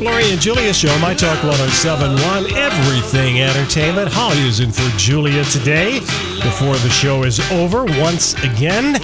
[0.00, 4.08] Lori and Julia Show, My Talk 1071, Everything Entertainment.
[4.10, 5.98] Holly is in for Julia today.
[6.42, 8.98] Before the show is over, once again,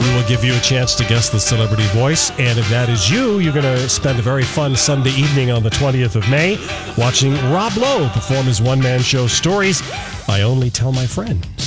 [0.00, 2.30] we will give you a chance to guess the celebrity voice.
[2.32, 5.62] And if that is you, you're going to spend a very fun Sunday evening on
[5.62, 6.58] the 20th of May
[6.98, 9.82] watching Rob Lowe perform his one man show Stories
[10.28, 11.59] I Only Tell My Friends.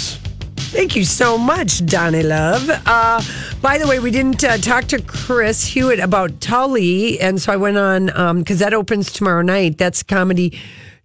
[0.74, 2.68] Thank you so much, Donnie Love.
[2.68, 3.22] Uh,
[3.62, 7.58] by the way, we didn't uh, talk to Chris Hewitt about Tully, and so I
[7.58, 9.78] went on because that opens tomorrow night.
[9.78, 10.60] That's a comedy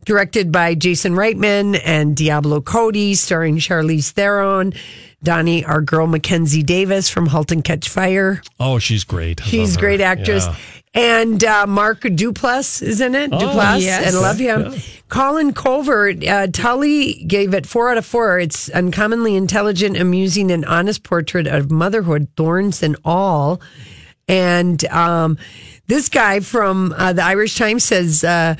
[0.07, 4.73] directed by Jason Reitman and Diablo Cody, starring Charlize Theron.
[5.23, 8.41] Donnie, our girl Mackenzie Davis from *Halt and Catch Fire*.
[8.59, 9.41] Oh, she's great.
[9.41, 10.47] She's a great actress.
[10.47, 10.57] Yeah.
[10.95, 13.31] And uh, Mark Duplass is in it.
[13.33, 14.15] Oh, Duplass, yes.
[14.15, 14.75] I love him.
[15.09, 18.39] Colin Covert, uh, Tully gave it four out of four.
[18.39, 23.61] It's uncommonly intelligent, amusing, and honest portrait of motherhood, thorns and all.
[24.27, 25.39] And um,
[25.87, 28.25] this guy from uh, the Irish Times says.
[28.25, 28.57] Uh,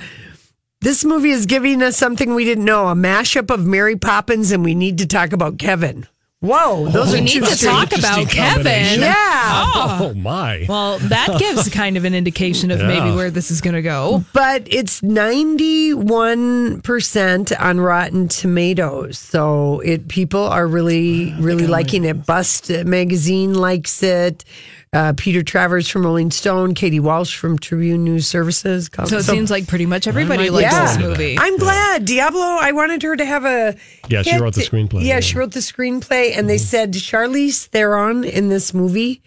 [0.81, 4.65] this movie is giving us something we didn't know a mashup of Mary Poppins, and
[4.65, 6.07] we need to talk about Kevin.
[6.41, 9.01] Whoa, those We are need two to talk about Kevin.
[9.01, 9.65] Yeah.
[9.75, 10.67] Oh, oh, my.
[10.69, 14.23] Well, that gives kind of an indication of maybe where this is going to go.
[14.33, 19.19] but it's 91% on Rotten Tomatoes.
[19.19, 22.25] So it people are really, really liking it.
[22.25, 24.45] Bust magazine likes it.
[24.93, 28.89] Uh, Peter Travers from Rolling Stone, Katie Walsh from Tribune News Services.
[29.07, 30.87] So it seems like pretty much everybody might likes yeah.
[30.87, 31.37] this movie.
[31.39, 32.07] I'm glad.
[32.07, 33.77] Diablo, I wanted her to have a.
[34.09, 35.15] Yeah, she wrote the screenplay, Yeah, yeah.
[35.19, 35.21] Mm-hmm.
[35.21, 39.23] she wrote the screenplay, and they said Charlize Theron in this movie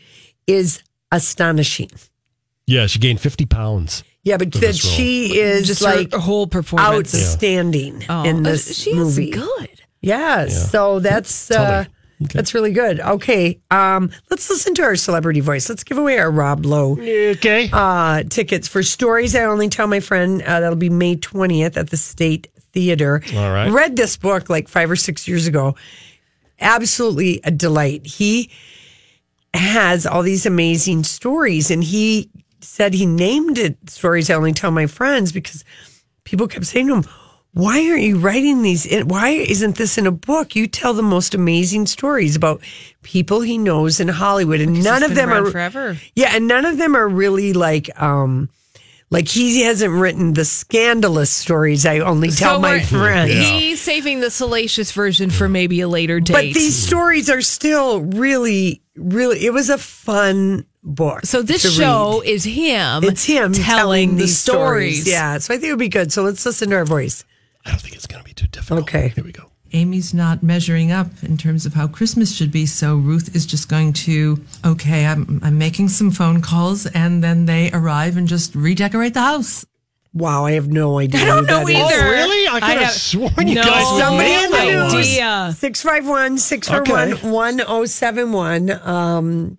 [0.47, 1.91] is astonishing.
[2.65, 4.03] Yeah, she gained 50 pounds.
[4.23, 7.13] Yeah, but that she is Just like her whole performance.
[7.13, 9.29] outstanding Oh, in uh, this she movie.
[9.29, 9.81] is good.
[9.99, 11.87] Yes, so that's Tell uh, her.
[12.23, 12.33] Okay.
[12.37, 12.99] that's really good.
[12.99, 15.67] Okay, um, let's listen to our celebrity voice.
[15.69, 17.69] Let's give away our Rob Lowe Okay.
[17.73, 19.35] uh, tickets for stories.
[19.35, 23.21] I only tell my friend uh, that'll be May twentieth at the State Theater.
[23.35, 23.71] All right.
[23.71, 25.75] read this book like five or six years ago.
[26.59, 28.05] Absolutely a delight.
[28.05, 28.51] He
[29.53, 32.29] has all these amazing stories, and he
[32.61, 35.63] said he named it "Stories I Only Tell My Friends" because
[36.23, 37.03] people kept saying to him,
[37.53, 38.85] "Why aren't you writing these?
[38.85, 40.55] in- Why isn't this in a book?
[40.55, 42.61] You tell the most amazing stories about
[43.03, 45.97] people he knows in Hollywood, and none of them are forever.
[46.15, 48.49] yeah, and none of them are really like um
[49.09, 53.33] like he hasn't written the scandalous stories I only tell my we're- friends.
[53.33, 56.33] He's saving the salacious version for maybe a later date.
[56.33, 59.45] But these stories are still really, really.
[59.45, 61.25] It was a fun book.
[61.25, 62.29] so this show read.
[62.29, 63.03] is him.
[63.03, 65.05] it's him telling, the these stories.
[65.07, 66.13] Yeah, so I think it would be good.
[66.13, 67.25] So let's listen to our voice.
[67.65, 68.81] I don't think it's going to be too difficult.
[68.81, 69.09] Okay.
[69.09, 69.43] Here we go.
[69.73, 73.69] Amy's not measuring up in terms of how Christmas should be, so Ruth is just
[73.69, 78.53] going to, okay, I'm, I'm making some phone calls, and then they arrive and just
[78.53, 79.65] redecorate the house.
[80.13, 81.21] Wow, I have no idea.
[81.21, 81.75] I don't who know that is.
[81.77, 82.05] either.
[82.05, 82.47] Oh, really?
[82.49, 84.93] I could have have sworn you no guys would Somebody in the that news.
[84.93, 85.53] idea.
[85.55, 88.71] 651 641 1071.
[88.71, 89.57] Um,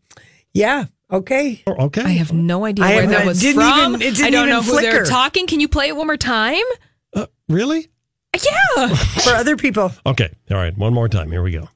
[0.52, 1.62] yeah, okay.
[1.66, 2.02] Oh, Okay.
[2.02, 3.94] I have no idea I where have that was didn't from.
[3.94, 5.46] even- it didn't I don't even know who they're talking.
[5.46, 6.62] Can you play it one more time?
[7.14, 7.88] Uh, really?
[8.34, 8.88] Yeah.
[8.94, 9.92] For other people.
[10.06, 10.30] Okay.
[10.50, 10.76] All right.
[10.76, 11.30] One more time.
[11.30, 11.68] Here we go.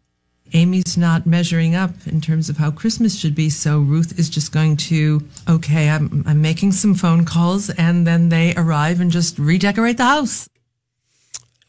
[0.55, 4.53] Amy's not measuring up in terms of how Christmas should be, so Ruth is just
[4.53, 9.41] going to, okay, I'm, I'm making some phone calls, and then they arrive and just
[9.41, 10.49] redecorate the house.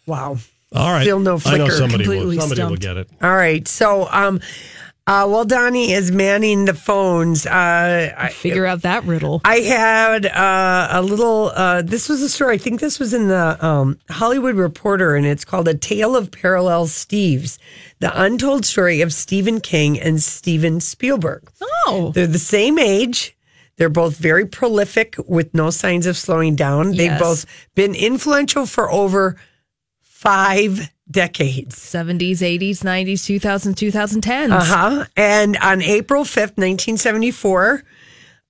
[0.05, 0.37] Wow.
[0.73, 1.01] All right.
[1.01, 1.71] Still no I know flicker.
[1.71, 3.09] somebody will, Completely somebody will get it.
[3.21, 3.67] All right.
[3.67, 4.41] So, um,
[5.07, 9.39] uh, while Donnie is manning the phones, uh, I, Figure out that riddle.
[9.45, 11.51] I had uh, a little.
[11.55, 12.55] Uh, this was a story.
[12.55, 16.29] I think this was in the um, Hollywood Reporter, and it's called "A Tale of
[16.31, 17.57] Parallel Steves:
[17.99, 22.11] The Untold Story of Stephen King and Steven Spielberg." Oh.
[22.13, 23.37] They're the same age.
[23.77, 26.95] They're both very prolific with no signs of slowing down.
[26.95, 27.45] They've both
[27.75, 29.37] been influential for over
[30.01, 31.75] five decades.
[31.75, 34.51] 70s, 80s, 90s, 2000s, 2010s.
[34.51, 35.05] Uh huh.
[35.15, 37.83] And on April 5th, 1974,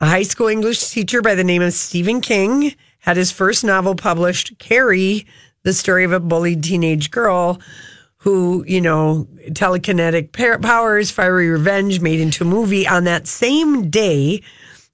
[0.02, 3.96] a high school English teacher by the name of Stephen King had his first novel
[3.96, 5.26] published, Carrie,
[5.64, 7.60] the story of a bullied teenage girl
[8.18, 10.32] who, you know, telekinetic
[10.62, 12.88] powers, fiery revenge made into a movie.
[12.88, 14.42] On that same day,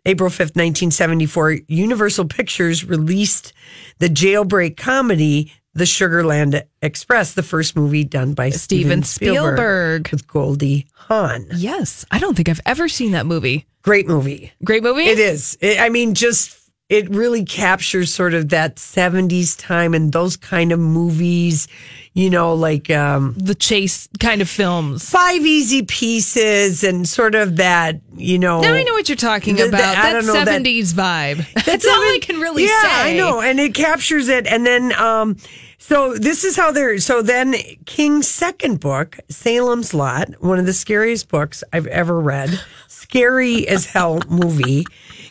[0.06, 3.54] April 5th, 1974, Universal Pictures released
[4.00, 10.10] the jailbreak comedy, The Sugarland Express, the first movie done by Steven, Steven Spielberg.
[10.12, 11.48] with Goldie Hawn.
[11.56, 12.06] Yes.
[12.12, 13.66] I don't think I've ever seen that movie.
[13.82, 14.52] Great movie.
[14.64, 15.04] Great movie?
[15.06, 15.58] It is.
[15.62, 16.58] It, I mean, just
[16.90, 21.68] it really captures sort of that 70s time and those kind of movies,
[22.14, 25.10] you know, like um The chase kind of films.
[25.10, 28.62] Five Easy Pieces and sort of that, you know.
[28.62, 29.98] Now I know what you're talking The- the- about.
[29.98, 31.66] I that know, that- 70s vibe.
[31.66, 33.14] That's all I can really yeah, say.
[33.16, 34.46] I know, and it captures it.
[34.46, 35.38] And then, um,
[35.84, 36.98] so this is how they're.
[37.00, 42.58] So then, King's second book, Salem's Lot, one of the scariest books I've ever read,
[42.88, 44.86] scary as hell movie,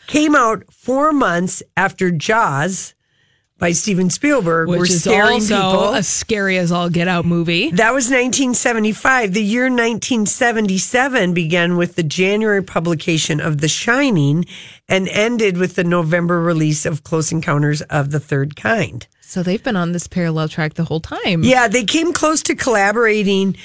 [0.08, 2.92] came out four months after Jaws
[3.62, 4.68] by Steven Spielberg.
[4.68, 5.94] Which were is also people.
[5.94, 7.70] a scary as all get out movie.
[7.70, 9.34] That was 1975.
[9.34, 14.46] The year 1977 began with the January publication of The Shining
[14.88, 19.06] and ended with the November release of Close Encounters of the Third Kind.
[19.20, 21.44] So they've been on this parallel track the whole time.
[21.44, 23.56] Yeah, they came close to collaborating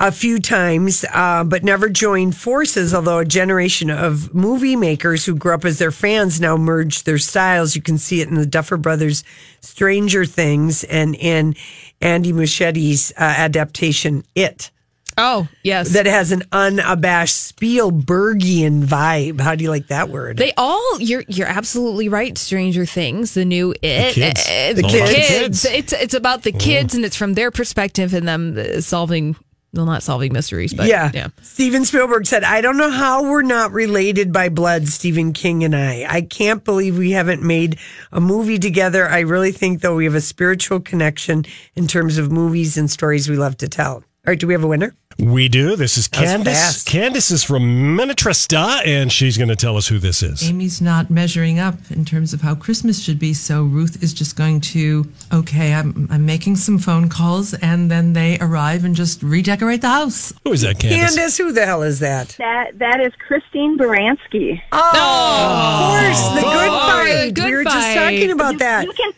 [0.00, 2.92] a few times, uh, but never joined forces.
[2.92, 7.18] Although a generation of movie makers who grew up as their fans now merged their
[7.18, 7.76] styles.
[7.76, 9.22] You can see it in the Duffer Brothers'
[9.60, 11.54] Stranger Things and in
[12.00, 14.70] Andy Muschietti's uh, adaptation, It.
[15.16, 15.90] Oh, yes.
[15.92, 19.40] that has an unabashed Spielbergian vibe.
[19.40, 20.36] How do you like that word?
[20.38, 22.36] They all you're you're absolutely right.
[22.36, 24.40] Stranger Things, the new it, kids.
[24.44, 25.12] uh, The the kids.
[25.12, 25.64] kids.
[25.66, 29.36] It's it's about the kids and it's from their perspective and them uh, solving
[29.74, 31.10] well not solving mysteries, but yeah.
[31.12, 31.28] yeah.
[31.42, 35.74] Steven Spielberg said, I don't know how we're not related by blood, Stephen King and
[35.74, 36.06] I.
[36.08, 37.78] I can't believe we haven't made
[38.12, 39.06] a movie together.
[39.06, 41.44] I really think, though, we have a spiritual connection
[41.74, 43.94] in terms of movies and stories we love to tell.
[44.26, 44.94] All right, do we have a winner?
[45.18, 45.76] We do.
[45.76, 46.82] This is That was Candace.
[46.82, 50.48] Candace is from Minnetrista, and she's going to tell us who this is.
[50.48, 54.36] Amy's not measuring up in terms of how Christmas should be, so Ruth is just
[54.36, 59.22] going to, okay, I'm, I'm making some phone calls, and then they arrive and just
[59.22, 60.32] redecorate the house.
[60.44, 61.14] Who is that, Candace?
[61.14, 62.34] Candace, who the hell is that?
[62.38, 64.60] That that is Christine Baranski.
[64.72, 67.34] Oh, of course, the oh, good fight.
[67.34, 68.84] good we were just talking about that.
[68.84, 69.12] You can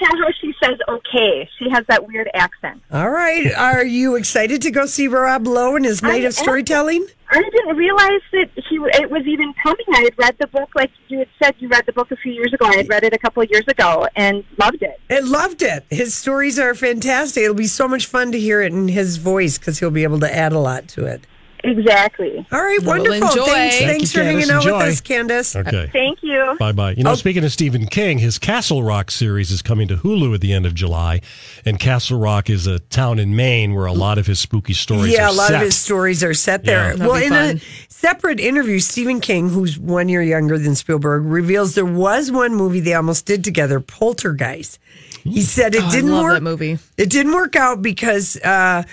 [0.00, 1.48] you can tell how she says okay.
[1.58, 2.82] She has that weird accent.
[2.90, 3.52] All right.
[3.54, 7.06] Are you excited to go see Rob Lowe and his night I of storytelling?
[7.30, 9.84] I didn't realize that he it was even coming.
[9.94, 11.54] I had read the book like you had said.
[11.58, 12.66] You read the book a few years ago.
[12.66, 15.00] I had read it a couple of years ago and loved it.
[15.10, 15.84] I loved it.
[15.90, 17.42] His stories are fantastic.
[17.42, 20.20] It'll be so much fun to hear it in his voice because he'll be able
[20.20, 21.26] to add a lot to it.
[21.64, 22.46] Exactly.
[22.52, 23.28] All right, Well, wonderful.
[23.28, 23.44] enjoy.
[23.46, 24.66] Thanks, Thank thanks you, for hanging Candace.
[24.66, 25.56] out with us, Candace.
[25.56, 25.90] Okay.
[25.92, 26.56] Thank you.
[26.58, 26.92] Bye bye.
[26.92, 30.40] You know, speaking of Stephen King, his Castle Rock series is coming to Hulu at
[30.40, 31.20] the end of July.
[31.64, 35.12] And Castle Rock is a town in Maine where a lot of his spooky stories
[35.14, 35.18] are set.
[35.18, 35.56] Yeah, a lot set.
[35.56, 36.96] of his stories are set there.
[36.96, 37.06] Yeah.
[37.06, 37.58] Well, in a
[37.88, 42.80] separate interview, Stephen King, who's one year younger than Spielberg, reveals there was one movie
[42.80, 44.78] they almost did together, Poltergeist.
[45.24, 46.34] He said it Oh, didn't love work.
[46.34, 46.78] that movie.
[46.96, 48.84] It didn't work out because uh,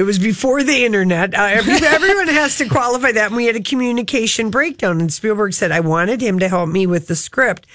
[0.00, 1.34] it was before the internet.
[1.34, 3.26] Uh, every, everyone has to qualify that.
[3.26, 4.98] And we had a communication breakdown.
[4.98, 7.66] And Spielberg said, I wanted him to help me with the script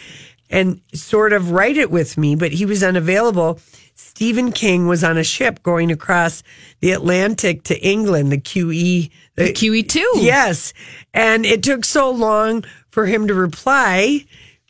[0.49, 3.59] and sort of write it with me, but he was unavailable.
[3.93, 6.41] Stephen King was on a ship going across
[6.79, 9.11] the Atlantic to England, the QE.
[9.35, 10.01] The, QE2.
[10.15, 10.73] Yes.
[11.13, 14.25] And it took so long for him to reply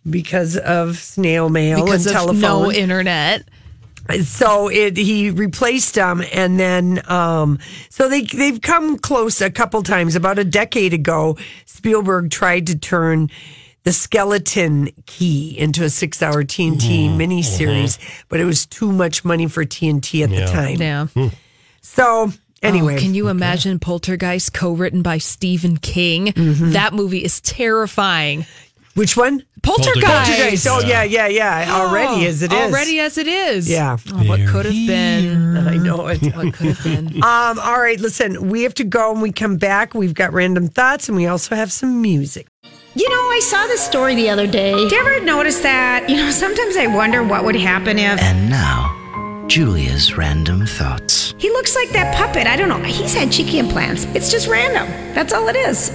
[0.10, 3.48] because of snail mail because and telephone no internet.
[4.24, 7.60] So it he replaced them and then um
[7.90, 12.78] so they they've come close a couple times about a decade ago Spielberg tried to
[12.78, 13.30] turn
[13.84, 19.46] the skeleton key into a six hour TNT miniseries, but it was too much money
[19.48, 20.82] for TNT at the time.
[20.82, 21.30] Yeah.
[21.82, 22.32] So
[22.64, 26.28] anyway, Oh, can you imagine Poltergeist co-written by Stephen King?
[26.28, 26.72] Mm-hmm.
[26.72, 28.48] That movie is terrifying.
[28.96, 29.44] Which one?
[29.62, 30.06] Poltergeist.
[30.06, 30.68] Poltergeist.
[30.68, 31.68] Oh yeah, yeah, yeah.
[31.76, 32.60] Already as it is.
[32.74, 33.70] Already as it is.
[33.70, 33.98] Yeah.
[34.14, 35.56] Oh, what could have been?
[35.58, 36.22] And I know it.
[36.36, 37.06] What could have been?
[37.24, 39.94] Um, all right, listen, we have to go and we come back.
[39.94, 42.48] We've got random thoughts and we also have some music.
[42.94, 44.74] You know, I saw this story the other day.
[44.74, 46.08] Did you ever notice that?
[46.10, 51.34] You know, sometimes I wonder what would happen if And now, Julia's random thoughts.
[51.38, 52.48] he looks like that puppet.
[52.48, 52.82] I don't know.
[52.84, 54.06] He's had cheeky implants.
[54.16, 54.88] It's just random.
[55.14, 55.90] That's all it is.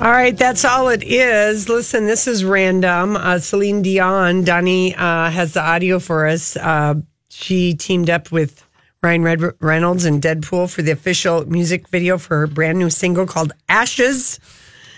[0.00, 1.68] All right, that's all it is.
[1.68, 3.16] Listen, this is random.
[3.16, 6.56] Uh, Celine Dion, Donnie uh, has the audio for us.
[6.56, 6.94] Uh,
[7.30, 8.64] she teamed up with
[9.02, 13.26] Ryan Red- Reynolds and Deadpool for the official music video for her brand new single
[13.26, 14.38] called Ashes.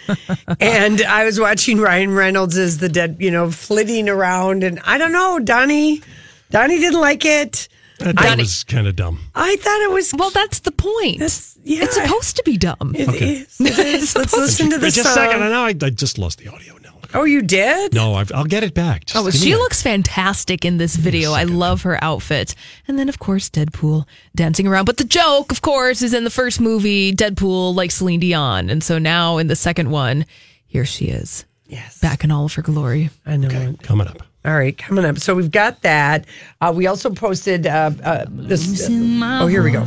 [0.60, 4.98] and I was watching Ryan Reynolds as the dead, you know, flitting around, and I
[4.98, 6.02] don't know, Donnie.
[6.50, 7.68] Donnie didn't like it.
[8.00, 9.18] That, that was kind of dumb.
[9.34, 10.12] I thought it was.
[10.16, 11.18] Well, that's the point.
[11.18, 11.84] yeah.
[11.84, 12.94] It's supposed to be dumb.
[12.94, 13.60] It is.
[13.60, 14.16] It is.
[14.16, 15.14] Let's listen to the Just a song.
[15.14, 15.42] second.
[15.42, 16.90] I know I, I just lost the audio now.
[17.12, 17.92] Oh, you did?
[17.92, 19.04] No, I've, I'll get it back.
[19.06, 21.32] Just Oh, she looks fantastic in this video.
[21.32, 22.54] I love her outfit.
[22.86, 24.84] And then, of course, Deadpool dancing around.
[24.84, 28.70] But the joke, of course, is in the first movie, Deadpool like Celine Dion.
[28.70, 30.24] And so now in the second one,
[30.66, 31.44] here she is.
[31.66, 31.98] Yes.
[31.98, 33.10] Back in all of her glory.
[33.26, 33.48] I know.
[33.48, 33.82] it.
[33.82, 34.22] coming up.
[34.42, 35.18] All right, coming up.
[35.18, 36.24] So we've got that.
[36.62, 38.88] Uh, we also posted uh, uh, this.
[38.90, 39.84] oh, here we go.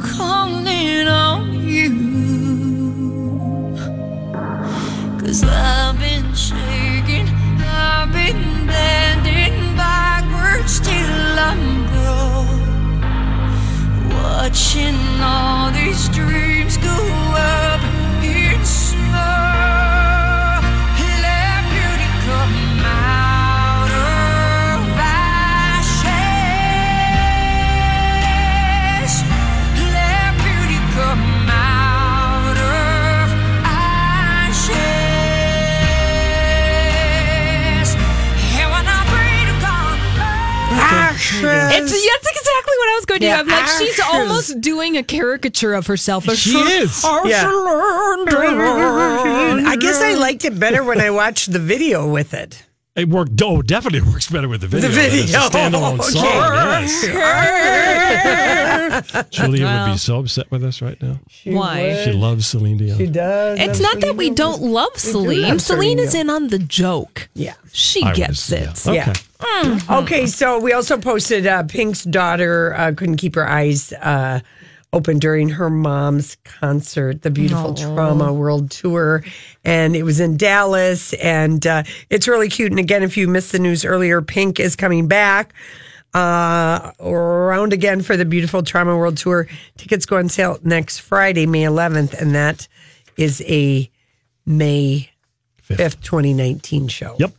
[0.00, 1.90] calling on you.
[5.20, 7.28] Cause I've been shaking,
[7.60, 12.58] I've been bending backwards till I'm broke.
[14.12, 16.96] Watching all these dreams go
[17.36, 17.80] up
[18.24, 19.57] in smoke.
[41.20, 43.50] It's, that's exactly what I was going to Yeah, do.
[43.50, 46.24] I'm like, she's almost doing a caricature of herself.
[46.36, 47.04] She is.
[47.24, 47.50] Yeah.
[49.66, 52.64] I guess I liked it better when I watched the video with it.
[52.98, 53.40] It worked.
[53.42, 54.88] Oh, definitely works better with the video.
[54.88, 55.38] The than video.
[55.38, 56.24] a standalone song.
[58.18, 59.28] Yes.
[59.30, 61.20] Julia would be so upset with us right now.
[61.44, 62.02] Why?
[62.04, 62.98] She loves Celine Dion.
[62.98, 63.58] She does.
[63.60, 65.42] It's not that we don't love Celine.
[65.48, 67.28] love Celine is in on the joke.
[67.34, 67.54] Yeah.
[67.72, 68.94] She I gets was- it.
[68.94, 69.02] yeah.
[69.10, 69.20] Okay.
[69.62, 69.78] Yeah.
[69.98, 74.40] Okay, so we also posted uh, Pink's daughter uh, couldn't keep her eyes uh,
[74.92, 79.22] open during her mom's concert, the Beautiful Trauma World Tour,
[79.64, 82.70] and it was in Dallas, and uh, it's really cute.
[82.72, 85.52] And again, if you missed the news earlier, Pink is coming back.
[86.14, 89.46] Uh, around again for the Beautiful Trauma World Tour.
[89.76, 92.66] Tickets go on sale next Friday, May 11th, and that
[93.18, 93.90] is a
[94.46, 95.10] May
[95.68, 97.14] 5th, 2019 show.
[97.18, 97.32] Yep.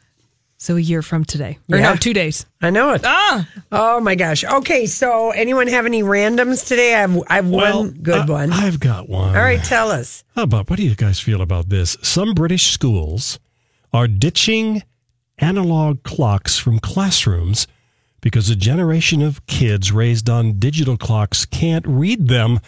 [0.61, 1.57] So a year from today.
[1.71, 1.91] Or Yeah.
[1.91, 2.45] no, two days.
[2.61, 3.01] I know it.
[3.05, 3.47] Ah.
[3.71, 4.43] Oh my gosh.
[4.43, 6.95] Okay, so anyone have any randoms today?
[6.95, 8.51] I have I have Well, one good I- one.
[8.51, 9.29] I've got one.
[9.37, 10.25] All right, tell us.
[10.35, 11.95] How about what do you guys feel about this?
[12.01, 13.39] Some British schools
[13.93, 14.83] are ditching
[15.37, 17.65] analog clocks from classrooms
[18.19, 22.59] because a generation of kids raised on digital clocks can't read them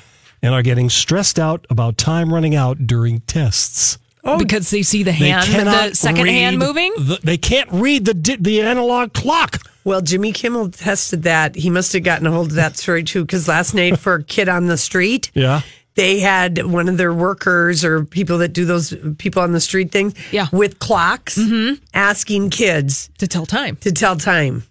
[0.41, 3.97] and are getting stressed out about time running out during tests.
[4.23, 4.37] Oh.
[4.37, 6.93] because they see the hand, the second hand moving.
[6.97, 9.59] the- they can't read the the analog clock.
[9.83, 11.55] Well, Jimmy Kimmel tested that.
[11.55, 14.23] He must have gotten a hold of that story too, because last night for a
[14.23, 15.61] kid on the street, Yeah.
[15.95, 19.91] they had one of their workers or people that do those people on the street
[19.91, 20.47] things Yeah.
[20.51, 21.81] with clocks mm-hmm.
[21.95, 23.75] asking kids to tell time.
[23.77, 24.63] to tell time.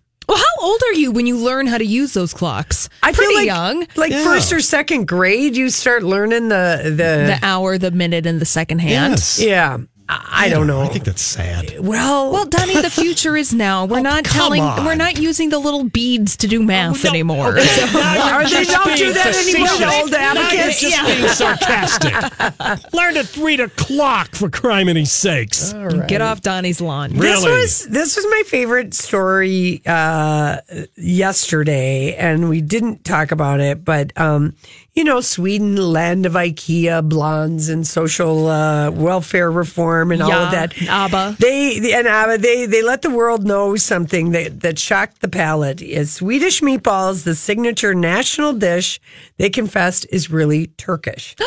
[0.60, 2.88] Well, how old are you when you learn how to use those clocks?
[3.02, 3.86] I Pretty feel like young.
[3.96, 4.24] Like Yeah.
[4.24, 8.44] first or second grade, you start learning the the, The hour, the minute, and the
[8.46, 9.12] second hand.
[9.14, 9.40] Yes.
[9.40, 9.78] yeah.
[10.12, 10.80] I, I don't know.
[10.80, 11.78] I think that's sad.
[11.78, 13.84] well, Well, Donnie, the future is now.
[13.84, 14.60] We're not telling.
[14.62, 14.84] on.
[14.84, 17.10] We're not using the little beads to do math no.
[17.10, 17.48] anymore.
[17.58, 17.64] Okay.
[17.66, 19.68] So- Are they don't do that anymore?
[19.78, 20.80] The old Now you're abacus.
[20.80, 22.92] just being sarcastic.
[22.92, 25.72] Learn to read a clock for criminy sakes.
[26.08, 27.10] Get off Donnie's lawn.
[27.12, 27.52] This Really?
[27.60, 30.58] was this was my favorite story uh,
[30.96, 34.54] yesterday, and we didn't talk about it, but um,
[34.94, 40.50] you know, Sweden, land of IKEA, blondes, and social uh, welfare reform, and all of
[40.50, 40.74] that.
[40.82, 41.36] ABBA.
[41.38, 45.80] They and ABBA they they let the world know something that that shocked the palate.
[45.80, 49.00] Is Swedish meatballs the signature national dish?
[49.36, 51.36] They confessed is really Turkish.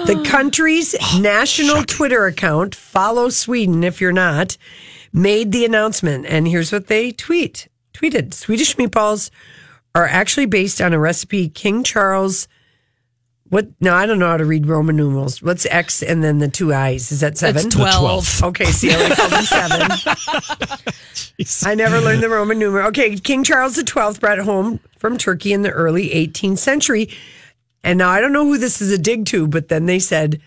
[0.00, 4.56] The country's national Twitter account, follow Sweden if you're not,
[5.12, 6.24] made the announcement.
[6.24, 9.30] And here's what they tweet tweeted Swedish meatballs
[9.94, 12.48] are actually based on a recipe King Charles.
[13.50, 13.68] What?
[13.80, 15.42] No, I don't know how to read Roman numerals.
[15.42, 17.10] What's X and then the two I's?
[17.10, 17.66] Is that seven?
[17.66, 18.44] It's 12.
[18.44, 19.90] Okay, see, I called them seven.
[21.70, 22.86] I never learned the Roman numeral.
[22.88, 27.10] Okay, King Charles XII brought it home from Turkey in the early 18th century.
[27.82, 30.40] And now I don't know who this is a dig to, but then they said,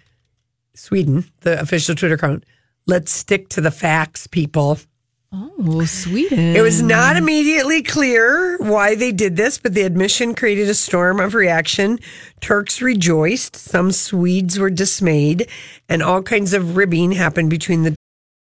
[0.74, 2.46] Sweden, the official Twitter account,
[2.86, 4.80] let's stick to the facts, people.
[5.36, 6.56] Oh, Sweden.
[6.56, 11.20] It was not immediately clear why they did this, but the admission created a storm
[11.20, 11.98] of reaction.
[12.40, 15.48] Turks rejoiced, some Swedes were dismayed,
[15.90, 17.96] and all kinds of ribbing happened between the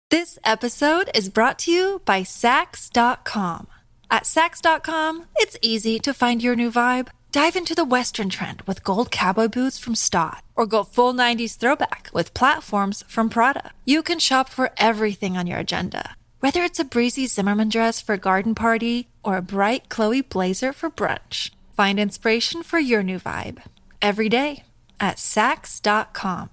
[0.09, 3.67] This episode is brought to you by Saks.com.
[4.09, 7.07] At Saks.com, it's easy to find your new vibe.
[7.31, 11.55] Dive into the Western trend with gold cowboy boots from Staud, or go full 90s
[11.57, 13.71] throwback with platforms from Prada.
[13.85, 18.13] You can shop for everything on your agenda, whether it's a breezy Zimmermann dress for
[18.13, 21.51] a garden party or a bright Chloe blazer for brunch.
[21.77, 23.61] Find inspiration for your new vibe
[24.01, 24.63] every day
[24.99, 26.49] at Saks.com.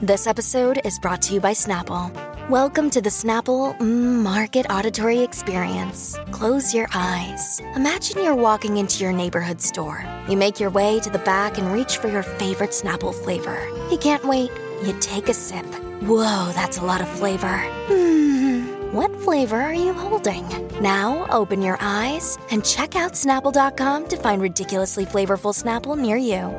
[0.00, 2.12] This episode is brought to you by Snapple.
[2.48, 6.16] Welcome to the Snapple Market Auditory Experience.
[6.30, 7.60] Close your eyes.
[7.74, 10.04] Imagine you're walking into your neighborhood store.
[10.28, 13.66] You make your way to the back and reach for your favorite Snapple flavor.
[13.90, 14.52] You can't wait.
[14.84, 15.66] You take a sip.
[16.02, 17.58] Whoa, that's a lot of flavor.
[17.86, 20.46] Hmm, what flavor are you holding?
[20.80, 26.52] Now open your eyes and check out Snapple.com to find ridiculously flavorful Snapple near you.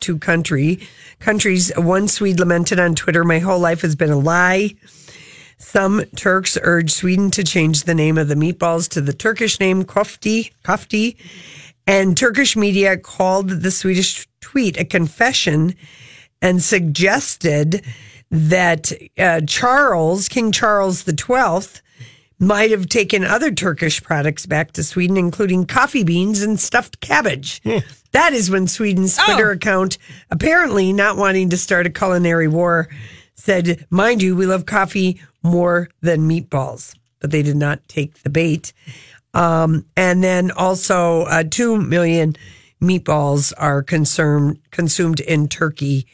[0.00, 0.80] two country
[1.20, 1.70] countries.
[1.76, 4.74] One Swede lamented on Twitter, "My whole life has been a lie."
[5.58, 9.84] Some Turks urged Sweden to change the name of the meatballs to the Turkish name
[9.84, 11.14] kofti, kofti,
[11.86, 15.76] and Turkish media called the Swedish tweet a confession
[16.42, 17.82] and suggested
[18.30, 21.80] that uh, Charles, King Charles the Twelfth,
[22.38, 27.62] might have taken other Turkish products back to Sweden, including coffee beans and stuffed cabbage.
[28.10, 29.96] That is when Sweden's Twitter account,
[30.30, 32.88] apparently not wanting to start a culinary war,
[33.36, 36.94] said, Mind you, we love coffee more than meatballs.
[37.20, 38.72] But they did not take the bait.
[39.34, 42.36] Um, and then also, uh, 2 million
[42.82, 46.06] meatballs are consumed, consumed in Turkey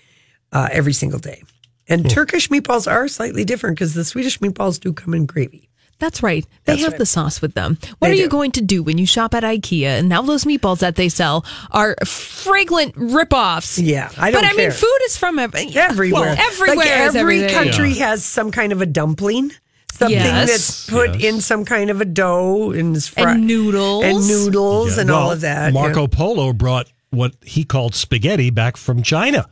[0.52, 1.42] uh, every single day.
[1.88, 5.68] And Turkish meatballs are slightly different because the Swedish meatballs do come in gravy.
[6.00, 6.44] That's right.
[6.64, 6.98] They That's have right.
[6.98, 7.76] the sauce with them.
[7.98, 10.44] What They are you going to do when you shop at IKEA and now those
[10.44, 13.80] meatballs that they sell are fragrant ripoffs?
[13.84, 16.20] Yeah, I don't But I mean, food is from ev- everywhere.
[16.22, 17.48] Well, everywhere Like every everything.
[17.50, 19.50] country has some kind of a dumpling.
[19.92, 20.48] Something Yes.
[20.86, 24.04] that's put in some kind of a dough and, is fri- And noodles.
[24.04, 25.72] and noodles Yeah, and all of that.
[25.72, 26.06] Marco yeah.
[26.12, 29.48] Polo brought what he called spaghetti back from China.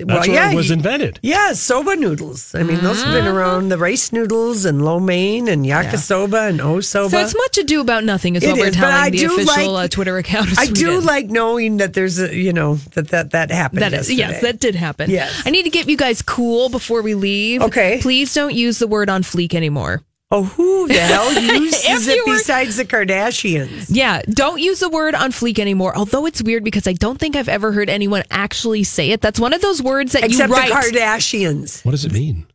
[0.00, 1.18] Well, yeah, it was invented.
[1.22, 2.54] Yeah, soba noodles.
[2.54, 3.36] I mean, those have been Mm-hmm.
[3.36, 7.10] around the rice noodles and lo mein and yakisoba and osoba.
[7.10, 9.84] So it's much ado about nothing is It what we're I telling the official like-
[9.84, 13.30] uh, Twitter account of I do like knowing that there's a, you know, that that,
[13.30, 13.82] that happened.
[13.82, 15.10] That is, yes, that did happen.
[15.10, 15.42] Yes.
[15.44, 17.62] I need to get you guys cool before we leave.
[17.62, 17.98] Okay.
[18.00, 20.02] Please don't use the word on fleek anymore.
[20.34, 23.86] Oh, who the hell uses it were- besides the Kardashians?
[23.90, 25.94] Yeah, don't use the word on fleek anymore.
[25.94, 29.20] Although it's weird because I don't think I've ever heard anyone actually say it.
[29.20, 31.84] That's one of those words that Except you the Kardashians.
[31.84, 32.46] What does it mean?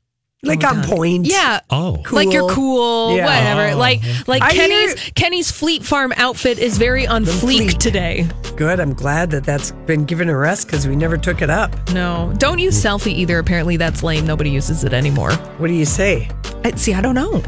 [0.45, 1.25] Oh like on point.
[1.25, 1.61] yeah.
[1.71, 1.97] Oh.
[2.11, 3.09] Like you're Cool.
[3.09, 3.25] cool, Yeah.
[3.25, 3.73] whatever.
[3.75, 7.77] Oh, like like I Kenny's hear- Kenny's Fleet Farm outfit is very on fleek, fleek.
[7.79, 8.27] today.
[8.55, 8.79] Good.
[8.79, 11.75] I'm glad that that's been given a rest because we never took it up.
[11.91, 13.39] No, don't use selfie either.
[13.39, 14.27] Apparently that's lame.
[14.27, 15.31] Nobody uses it anymore.
[15.57, 16.29] What do you say?
[16.63, 17.41] I, see, I don't know,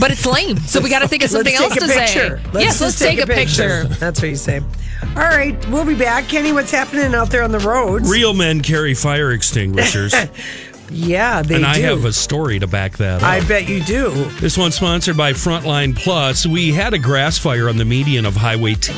[0.00, 0.58] but it's lame.
[0.58, 2.40] So we got to think of something else to picture.
[2.52, 2.60] say.
[2.60, 3.84] yes, just let's take, a picture.
[3.84, 4.60] That's what you say.
[5.16, 6.28] All right, we'll be back.
[6.28, 8.08] Kenny, what's happening out there on the roads?
[8.10, 10.14] Real men carry fire extinguishers.
[10.90, 11.70] yeah, they and do.
[11.70, 13.28] I have a story to back that up.
[13.28, 14.10] I bet you do.
[14.40, 16.46] This one's sponsored by Frontline Plus.
[16.46, 18.96] We had a grass fire on the median of Highway 10.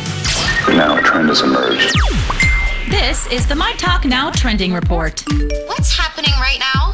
[0.76, 1.94] Now a trend has emerged.
[2.90, 5.22] This is the My Talk Now trending report.
[5.66, 6.92] What's happening right now?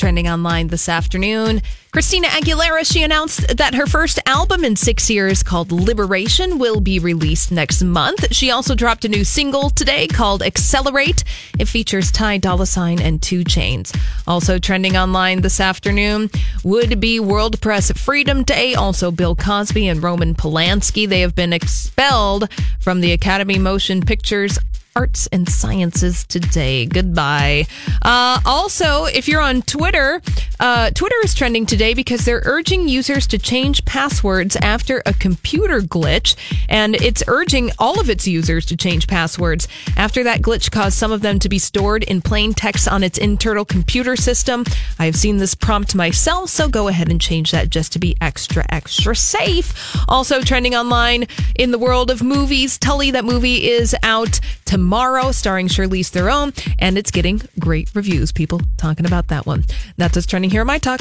[0.00, 1.60] Trending online this afternoon,
[1.90, 6.98] Christina Aguilera, she announced that her first album in six years called Liberation will be
[6.98, 8.34] released next month.
[8.34, 11.22] She also dropped a new single today called Accelerate.
[11.58, 13.94] It features Ty Dolla Sign and 2 Chainz.
[14.26, 16.30] Also trending online this afternoon
[16.64, 18.74] would be World Press Freedom Day.
[18.74, 21.06] Also Bill Cosby and Roman Polanski.
[21.06, 24.58] They have been expelled from the Academy Motion Pictures
[24.96, 26.86] arts and sciences today.
[26.86, 27.66] Goodbye.
[28.02, 30.20] Uh, also, if you're on Twitter,
[30.58, 35.80] uh, Twitter is trending today because they're urging users to change passwords after a computer
[35.80, 36.36] glitch,
[36.68, 41.12] and it's urging all of its users to change passwords after that glitch caused some
[41.12, 44.64] of them to be stored in plain text on its internal computer system.
[44.98, 48.16] I have seen this prompt myself, so go ahead and change that just to be
[48.20, 49.96] extra, extra safe.
[50.08, 54.40] Also, trending online in the world of movies, Tully, that movie is out
[54.80, 58.32] tomorrow, starring Charlize Theron, and it's getting great reviews.
[58.32, 59.62] People talking about that one.
[59.98, 61.00] That's what's trending here on My Talk.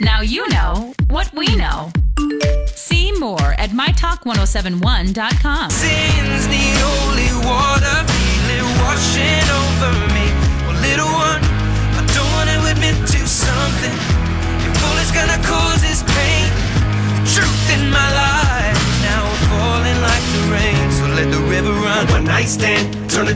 [0.00, 1.90] Now you know what we know.
[2.66, 5.70] See more at mytalk1071.com.
[5.70, 8.06] Sin's the only water
[8.86, 10.30] washing over me.
[10.62, 11.42] Well, little one,
[11.98, 13.98] I don't want to admit to something.
[14.62, 16.46] Your fool is gonna cause this pain.
[17.18, 18.43] The truth in my life.
[22.02, 22.06] A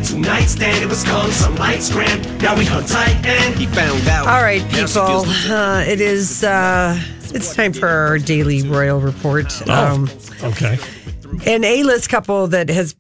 [0.05, 0.83] two night stand.
[0.83, 2.42] It was called some lights grand.
[2.42, 4.27] Now we hung tight and he found out.
[4.27, 5.25] All right, people.
[5.53, 6.42] Uh, it is.
[6.44, 6.99] Uh,
[7.31, 9.47] it's time for our daily royal report.
[9.68, 10.09] Um,
[10.42, 10.79] Oh, okay.
[11.47, 12.97] an A-list couple that has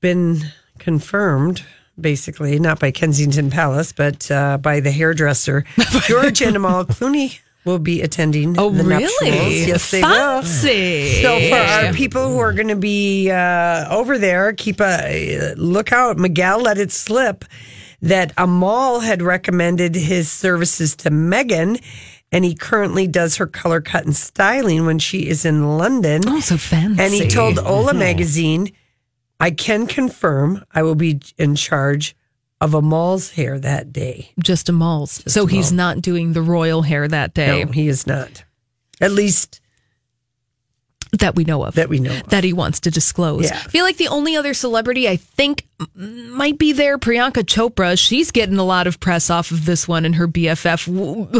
[0.00, 0.40] been
[0.78, 1.64] confirmed,
[2.00, 5.64] basically not by Kensington Palace, but uh, by the hairdresser
[6.06, 7.38] George and Amal Clooney.
[7.64, 9.02] Will be attending Oh, the really?
[9.04, 9.66] nuptials.
[9.66, 11.22] Yes, they Fancy.
[11.22, 11.40] will.
[11.40, 15.92] So, for our people who are going to be uh, over there, keep a look
[15.92, 16.16] out.
[16.18, 17.44] Miguel let it slip
[18.00, 21.82] that Amal had recommended his services to Meghan,
[22.30, 26.22] and he currently does her color cut and styling when she is in London.
[26.26, 27.02] Oh, so fancy.
[27.02, 27.98] And he told Ola Mhm.
[27.98, 28.70] magazine,
[29.40, 32.14] I can confirm I will be in charge
[32.60, 34.32] of Amal's hair that day.
[34.38, 35.22] Just Amal's.
[35.26, 37.64] so he's not doing the royal hair that day.
[37.64, 38.44] No, he is not.
[39.00, 39.60] At least
[41.12, 41.74] that we know of.
[41.74, 42.28] That we know of.
[42.28, 43.44] That he wants to disclose.
[43.44, 43.60] Yeah.
[43.64, 47.98] I feel like the only other celebrity I think might be there, Priyanka Chopra.
[47.98, 50.86] She's getting a lot of press off of this one and her BFF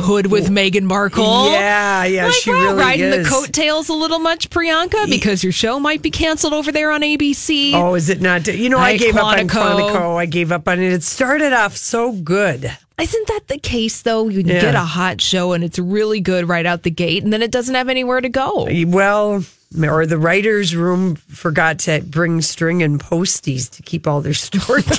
[0.03, 1.51] hood with Meghan Markle.
[1.51, 3.25] Yeah, yeah, like, she wow, really riding is.
[3.25, 7.03] the coattails a little much, Priyanka, because your show might be canceled over there on
[7.03, 7.73] ABC.
[7.75, 8.47] Oh, is it not?
[8.47, 9.91] You know, I Hi, gave up on Quantico.
[9.91, 10.17] Quantico.
[10.17, 10.93] I gave up on it.
[10.93, 12.71] It started off so good.
[13.01, 14.29] Isn't that the case though?
[14.29, 14.61] You Yeah.
[14.61, 17.51] get a hot show and it's really good right out the gate, and then it
[17.51, 18.69] doesn't have anywhere to go.
[18.87, 19.45] Well,
[19.77, 24.87] or the writers' room forgot to bring string and posties to keep all their stories.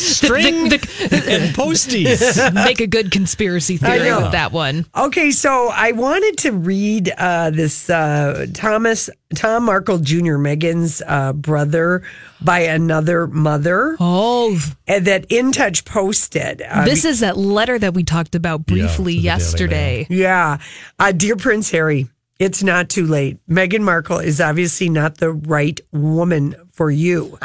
[0.00, 2.54] String and posties.
[2.64, 4.86] Make a good conspiracy theory with that one.
[4.96, 10.36] Okay, so I wanted to read uh, this uh, Thomas Tom Markle Jr.
[10.36, 12.02] Meghan's uh, brother
[12.40, 13.96] by another mother.
[13.98, 16.62] Oh, and that In Touch posted.
[16.62, 20.06] Uh, this is that letter that we talked about briefly yesterday.
[20.08, 20.58] Yeah.
[20.98, 23.38] Uh, Dear Prince Harry, it's not too late.
[23.48, 27.38] Meghan Markle is obviously not the right woman for you.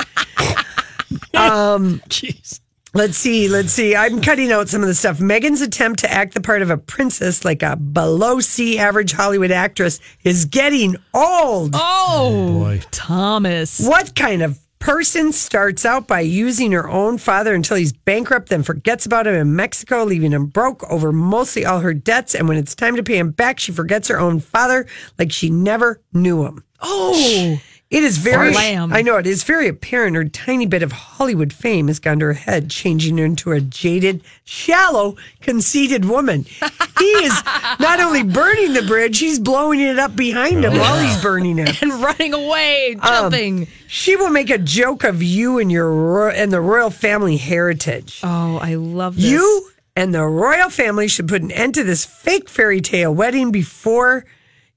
[1.35, 2.59] um, Jeez.
[2.93, 3.47] Let's see.
[3.47, 3.95] Let's see.
[3.95, 5.19] I'm cutting out some of the stuff.
[5.19, 9.51] Meghan's attempt to act the part of a princess, like a below sea average Hollywood
[9.51, 11.71] actress, is getting old.
[11.75, 12.81] Oh, boy.
[12.89, 13.79] Thomas.
[13.79, 18.63] What kind of person starts out by using her own father until he's bankrupt, then
[18.63, 22.33] forgets about him in Mexico, leaving him broke over mostly all her debts?
[22.33, 24.87] And when it's time to pay him back, she forgets her own father
[25.17, 26.63] like she never knew him.
[26.81, 28.93] Oh, It is very, Slam.
[28.93, 32.25] I know it is very apparent her tiny bit of Hollywood fame has gone to
[32.27, 36.43] her head, changing her into a jaded, shallow, conceited woman.
[36.43, 37.33] he is
[37.79, 41.81] not only burning the bridge, he's blowing it up behind him while he's burning it.
[41.81, 43.67] and running away, Um, jumping.
[43.87, 48.19] she will make a joke of you and your ro- and the royal family heritage.
[48.23, 49.25] oh, I love this.
[49.25, 53.51] You and the royal family should put an end to this fake fairy tale wedding
[53.51, 54.25] before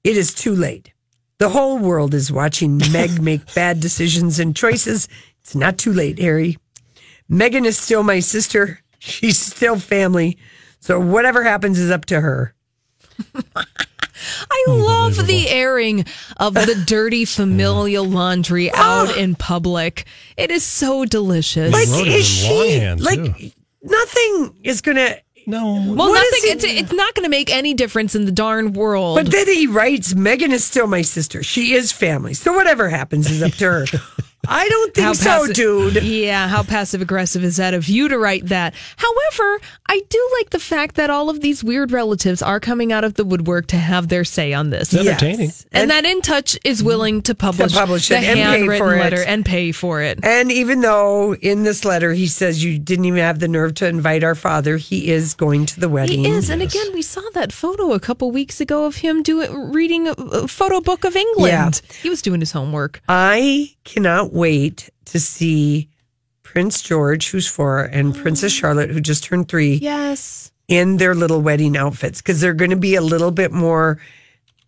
[0.02, 0.91] it is too late.
[1.42, 5.08] The whole world is watching Meg make bad decisions and choices.
[5.40, 6.56] It's not too late, Harry.
[7.28, 8.78] Meghan is still my sister.
[9.00, 10.38] She's still family.
[10.78, 12.54] So whatever happens is up to her.
[13.34, 16.04] I love the airing
[16.36, 19.00] of the dirty familial laundry ah!
[19.00, 20.04] out in public.
[20.36, 21.72] It is so delicious.
[21.72, 23.50] Like, wrote it is in she longhand, like too.
[23.82, 25.64] nothing is gonna No.
[25.64, 26.50] well, what nothing.
[26.56, 29.16] is It's, it's not going to make any difference in the darn world.
[29.16, 31.42] But then he writes, Meghan is still my sister.
[31.42, 32.34] She is family.
[32.34, 33.84] So whatever happens is up to her.
[34.48, 36.02] I don't think so, passi- dude.
[36.02, 38.74] Yeah, how passive aggressive is that of you to write that?
[38.96, 43.04] However, I do like the fact that all of these weird relatives are coming out
[43.04, 44.92] of the woodwork to have their say on this.
[44.92, 45.46] It's entertaining.
[45.46, 45.66] Yes.
[45.72, 48.94] And, that In Touch is willing to publish, publish the it and pay handwritten for
[48.94, 49.00] it.
[49.00, 50.18] letter and pay for it.
[50.24, 53.86] And even though in this letter he says you didn't even have the nerve to
[53.86, 56.24] invite our father, he is going to the wedding.
[56.24, 59.70] He is, and again, we saw that photo a couple weeks ago of him doing
[59.72, 61.82] reading a, a photo book of England.
[61.88, 61.96] Yeah.
[62.02, 63.02] He was doing his homework.
[63.08, 65.88] I cannot wait to see
[66.42, 71.40] Prince George, who's four, and Princess Charlotte, who just turned three, Yes, in their little
[71.40, 73.98] wedding outfits because they're going to be a little bit more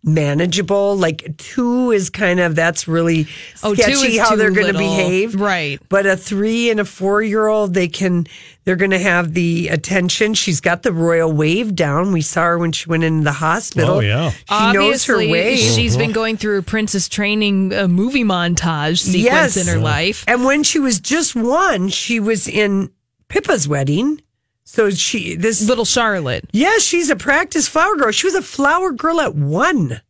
[0.03, 0.97] manageable.
[0.97, 3.27] Like two is kind of that's really
[3.63, 5.35] Oh, sketchy how they're going to behave.
[5.35, 5.81] Right.
[5.89, 8.27] But a three and a four year old, they can
[8.65, 10.35] they're going to have the attention.
[10.35, 12.13] She's got the royal wave down.
[12.13, 13.97] We saw her when she went into the hospital.
[13.97, 14.31] Oh, yeah.
[14.31, 15.57] she knows her Obviously, way.
[15.57, 20.25] She's been going through a princess training uh, movie montage sequence in her life.
[20.27, 22.91] And when she was just one, she was in
[23.29, 24.21] Pippa's wedding.
[24.67, 26.47] So she this Little Charlotte.
[26.53, 28.11] yeah, she's a practice flower girl.
[28.13, 30.01] She was a flower girl at one.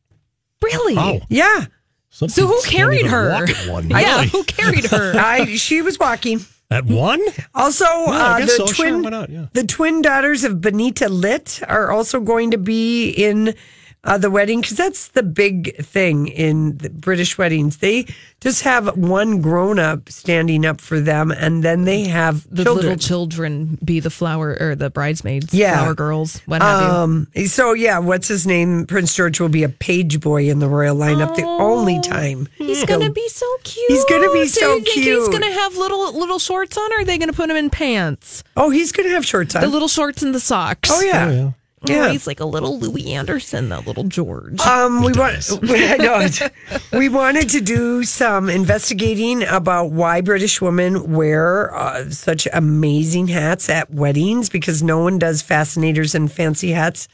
[0.63, 0.95] Really?
[0.97, 1.21] Oh.
[1.29, 1.67] Yeah.
[2.11, 3.47] Some So who carried her?
[3.69, 3.91] one.
[3.91, 5.13] Yeah, who carried her?
[5.19, 6.41] I she was walking.
[6.71, 7.21] At one?
[7.55, 8.67] Also, uh, the so.
[8.67, 9.31] Twin not?
[9.31, 9.47] Yeah.
[9.53, 13.55] the twin daughters of Benita Litt are also going to be in
[14.05, 17.79] uh, the wedding because that's the big thing in the British weddings.
[17.79, 18.07] They
[18.41, 22.87] just have one grown up standing up for them, and then they have The children.
[22.87, 25.79] little children be the flower or the bridesmaids, Yeah.
[25.79, 26.89] flower girls, what have you.
[26.89, 28.87] Um, so yeah, what's his name?
[28.87, 31.35] Prince George will be a page boy in the royal lineup.
[31.37, 33.87] the only time He's gonna be so cute.
[33.89, 34.85] He's gonna be so cute.
[34.85, 35.19] Do so you think cute.
[35.21, 38.45] He's gonna have little little shorts on, or are they gonna put him in pants?
[38.57, 39.63] Oh, he's gonna have shorts on.
[39.63, 40.91] The little shorts and the socks.
[40.93, 41.27] Oh, yeah.
[41.27, 41.51] Oh, yeah.
[41.87, 42.07] Yeah.
[42.07, 44.61] Oh, he's like a little Louie Anderson, that little George.
[44.61, 45.49] Um, we want.
[45.63, 46.21] I know.
[46.21, 46.53] it.
[46.93, 53.69] We wanted to do some investigating about why British women wear uh, such amazing hats
[53.69, 57.09] at weddings because no one does fascinators and fancy hats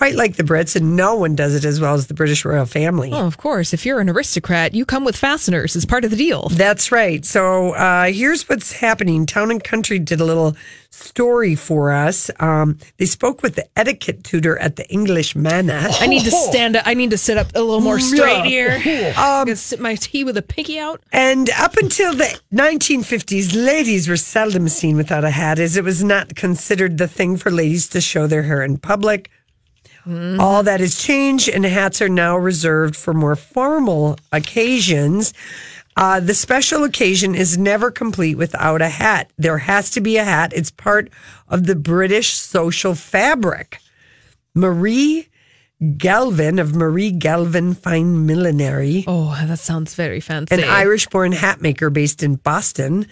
[0.00, 2.64] quite like the Brits, and no one does it as well as the British royal
[2.64, 3.10] family.
[3.12, 3.74] Oh, of course.
[3.74, 6.48] If you're an aristocrat, you come with fasteners as part of the deal.
[6.48, 7.22] That's right.
[7.22, 9.26] So uh, here's what's happening.
[9.26, 10.56] Town and Country did a little
[10.88, 12.30] story for us.
[12.40, 15.86] Um, they spoke with the etiquette tutor at the English Manner.
[16.00, 16.86] I need to stand up.
[16.86, 18.78] I need to sit up a little more straight Yeah.
[18.78, 19.12] here.
[19.18, 21.02] Um, I'm sit my tea with a pinky out.
[21.12, 26.02] And up until the 1950s, ladies were seldom seen without a hat, as it was
[26.02, 29.30] not considered the thing for ladies to show their hair in public.
[30.06, 35.32] All that has changed, and hats are now reserved for more formal occasions.
[35.96, 39.30] Uh, the special occasion is never complete without a hat.
[39.36, 40.52] There has to be a hat.
[40.54, 41.10] It's part
[41.48, 43.78] of the British social fabric.
[44.54, 45.28] Marie
[45.96, 50.54] Galvin of Marie Galvin Fine Millinery Oh, that sounds very fancy.
[50.54, 53.06] an Irish born hat maker based in Boston,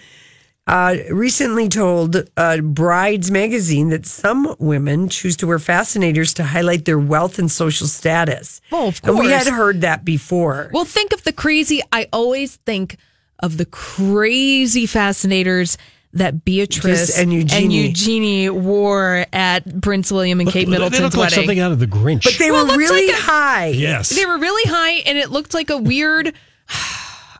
[0.68, 6.84] uh, recently told uh, Brides magazine that some women choose to wear fascinators to highlight
[6.84, 8.60] their wealth and social status.
[8.70, 10.70] Oh, of And we had heard that before.
[10.72, 11.80] Well, think of the crazy.
[11.90, 12.96] I always think
[13.40, 15.78] of the crazy fascinators
[16.14, 17.86] that Beatrice Just- and Eugenie.
[17.88, 21.36] Eugenie wore at Prince William and Kate They Middleton's look like wedding.
[21.36, 22.24] something out of the Grinch.
[22.24, 23.66] But they Well, were really like a- high.
[23.68, 24.08] yes.
[24.10, 26.34] They were really high, and it looked like a weird.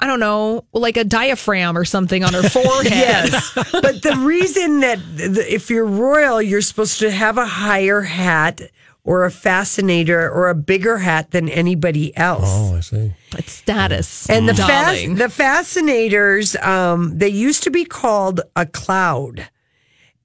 [0.00, 2.84] I don't know, like a diaphragm or something on her forehead.
[2.90, 3.52] Yes.
[3.72, 8.61] but the reason that the, if you're royal, you're supposed to have a higher hat
[9.04, 12.44] or a fascinator or a bigger hat than anybody else.
[12.46, 13.12] oh, I see.
[13.38, 14.28] It's status.
[14.28, 19.48] And the fas- the fascinators, um, they used to be called a cloud.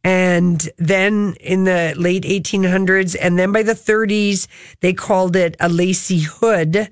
[0.03, 4.47] And then in the late 1800s, and then by the 30s,
[4.81, 6.89] they called it a lacy hood.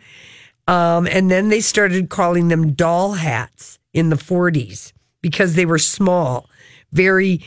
[0.72, 5.78] Um, and then they started calling them doll hats in the 40s because they were
[5.78, 6.50] small,
[6.94, 7.42] very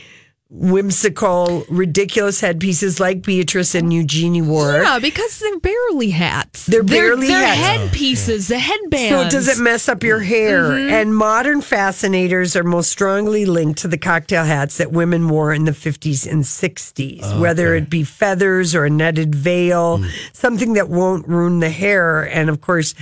[0.57, 4.81] whimsical, ridiculous headpieces like Beatrice and Eugenie wore.
[4.81, 6.65] yeah, because they're barely hats.
[6.65, 7.59] They're barely they're hats.
[7.59, 9.09] headpieces, the headbands.
[9.33, 10.63] So does it mess up your hair?
[10.63, 10.91] Mhm.
[10.91, 15.65] And modern fascinators are most strongly linked to the cocktail hats that women wore in
[15.65, 21.27] the 50s and 60s, whether it be feathers or a netted veil, something that won't
[21.27, 22.21] ruin the hair.
[22.21, 22.95] And of course,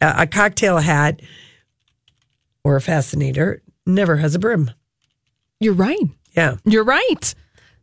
[0.00, 1.20] a a cocktail hat
[2.64, 4.70] or a fascinator never has a brim.
[5.60, 6.08] You're right.
[6.36, 6.56] Yeah.
[6.64, 7.34] You're right.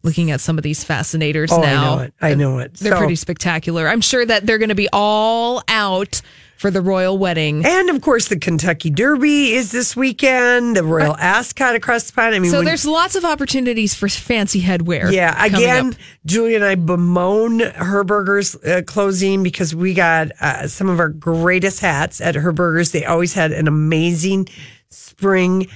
[0.04, 1.96] Looking at some of these fascinators Oh, I now.
[1.96, 2.14] know it.
[2.22, 2.74] I know it.
[2.76, 3.88] They're So- pretty spectacular.
[3.88, 6.22] I'm sure that they're going to be all out
[6.58, 7.64] for the royal wedding.
[7.66, 10.76] And of course, the Kentucky Derby is this weekend.
[10.76, 12.36] The Royal Ascot across the pond.
[12.36, 15.12] I mean, so there's lots of opportunities for fancy headwear.
[15.12, 15.96] Yeah, again.
[16.26, 21.80] Julie and I bemoan Herberger's uh, closing because we got uh, some of our greatest
[21.80, 22.92] hats at Herberger's.
[22.92, 24.48] They always had an amazing
[24.90, 25.68] spring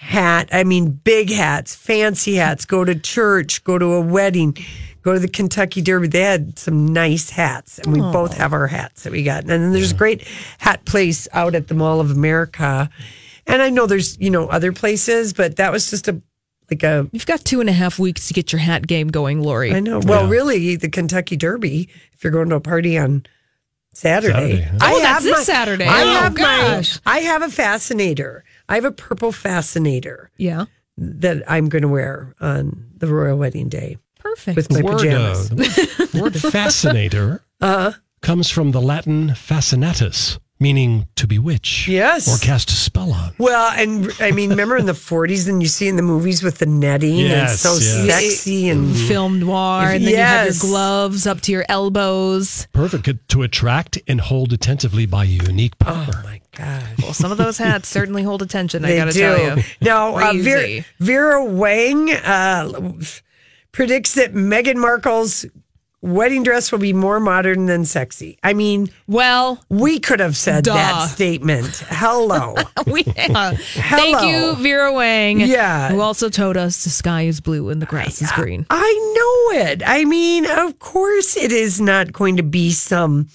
[0.00, 0.48] hat.
[0.50, 2.64] I mean, big hats, fancy hats.
[2.64, 4.56] Go to church, go to a wedding,
[5.02, 6.08] go to the Kentucky Derby.
[6.08, 8.10] They had some nice hats, and we oh.
[8.10, 9.42] both have our hats that we got.
[9.42, 10.26] And then there's a great
[10.58, 12.88] hat place out at the Mall of America.
[13.46, 16.20] And I know there's you know other places, but that was just a
[16.70, 19.42] like a You've got two and a half weeks to get your hat game going,
[19.42, 19.74] Lori.
[19.74, 20.00] I know.
[20.02, 21.90] Well, really, the Kentucky Derby.
[22.14, 23.26] If you're going to a party on
[23.92, 24.78] Saturday, Saturday, huh?
[24.80, 25.84] Oh, that's this Saturday.
[25.84, 27.00] I Oh, have gosh.
[27.04, 27.12] my.
[27.12, 28.44] I have a fascinator.
[28.70, 30.64] I have a purple fascinator Yeah.
[30.96, 34.56] that I'm going to wear on the royal wedding day Perfect.
[34.56, 35.48] with my word, uh, pajamas.
[35.50, 41.88] the word, word fascinator Uh, comes from the Latin fascinatus, meaning to bewitch.
[41.88, 42.28] Yes.
[42.28, 43.32] Or cast a spell on.
[43.38, 46.58] well, and I mean, remember in the 40s, and you see in the movies with
[46.58, 48.22] the netting, Yes, and so yes.
[48.22, 52.68] sexy and Film noir, and then you have your gloves up to your elbows.
[52.72, 56.06] Perfect to attract and hold attentively by unique power.
[56.14, 56.82] oh my gosh.
[57.02, 58.84] Well, some of those hats certainly hold attention.
[58.84, 59.20] I got to do.
[59.20, 59.62] tell you.
[59.80, 62.92] Now, uh, Vera, Vera Wang uh,
[63.72, 65.46] predicts that Meghan Markle's
[66.02, 68.38] wedding dress will be more modern than sexy.
[68.42, 70.74] I mean, well, we could have said duh.
[70.74, 71.82] that statement.
[71.88, 72.54] Hello.
[72.86, 75.40] we, uh, thank you, Vera Wang.
[75.40, 75.90] Yeah.
[75.90, 78.66] Who also told us the sky is blue and the grass is green.
[78.70, 79.82] I know it.
[79.84, 83.28] I mean, of course, it is not going to be some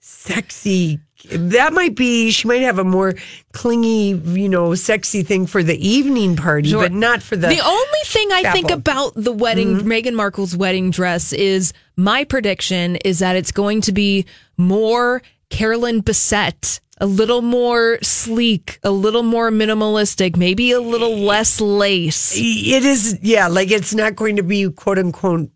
[0.00, 1.00] sexy.
[1.30, 2.30] That might be.
[2.30, 3.14] She might have a more
[3.52, 6.82] clingy, you know, sexy thing for the evening party, Sure.
[6.82, 7.48] but not for the.
[7.48, 9.90] The only thing I think about the wedding, Mm-hmm.
[9.90, 16.02] Meghan Markle's wedding dress, is my prediction is that it's going to be more Carolyn
[16.02, 22.34] Bessette, a little more sleek, a little more minimalistic, maybe a little less lace.
[22.36, 25.50] It is, yeah, like it's not going to be quote unquote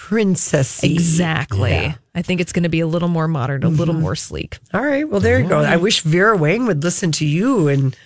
[0.00, 0.92] princessy.
[0.92, 1.94] Exactly.
[2.14, 4.02] I think it's going to be a little more modern, a little Mm-hmm.
[4.02, 4.58] more sleek.
[4.74, 5.08] All right.
[5.08, 5.60] Well, there you go.
[5.60, 7.96] I wish Vera Wang would listen to you and.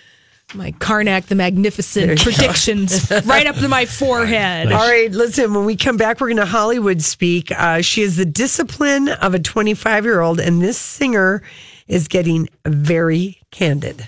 [0.54, 4.70] My Carnac the Magnificent predictions right up to my forehead.
[4.70, 7.50] All right, listen, when we come back, we're going to Hollywood speak.
[7.50, 11.42] Uh, she is the discipline of a 25 year old, and this singer
[11.88, 14.06] is getting very candid.